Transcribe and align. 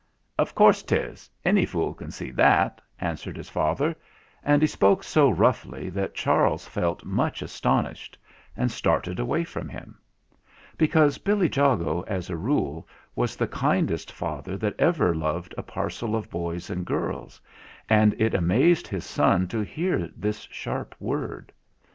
"Of 0.39 0.55
course 0.55 0.81
'tis 0.81 1.29
any 1.45 1.63
fool 1.63 1.93
can 1.93 2.09
see 2.09 2.31
that," 2.31 2.81
answered 2.99 3.37
his 3.37 3.51
father; 3.51 3.95
and 4.43 4.59
he 4.63 4.67
spoke 4.67 5.03
so 5.03 5.29
roughly 5.29 5.91
that 5.91 6.15
Charles 6.15 6.65
felt 6.67 7.05
much 7.05 7.43
astonished, 7.43 8.17
and 8.57 8.71
started 8.71 9.19
away 9.19 9.43
from 9.43 9.69
him. 9.69 9.99
Because 10.75 11.19
Billy 11.19 11.45
Jago, 11.47 12.01
as 12.07 12.31
a 12.31 12.35
rule, 12.35 12.87
was 13.15 13.35
the 13.35 13.47
kindest 13.47 14.11
father 14.11 14.57
that 14.57 14.73
ever 14.79 15.13
loved 15.13 15.53
a 15.55 15.61
parcel 15.61 16.15
of 16.15 16.31
boys 16.31 16.71
and 16.71 16.83
girls; 16.83 17.39
and 17.87 18.15
it 18.19 18.33
amazed 18.33 18.87
his 18.87 19.05
son 19.05 19.47
to 19.49 19.61
hear 19.61 20.09
this 20.17 20.47
sharp 20.49 20.95
word. 20.99 21.51